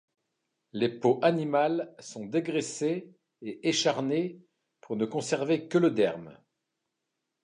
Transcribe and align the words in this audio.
Les 0.73 0.89
peaux 0.89 1.19
animales 1.21 1.93
sont 1.99 2.25
dégraissées 2.25 3.13
et 3.43 3.69
écharnées 3.69 4.39
pour 4.79 4.95
ne 4.95 5.05
conserver 5.05 5.67
que 5.67 5.77
le 5.77 5.91
derme. 5.91 6.35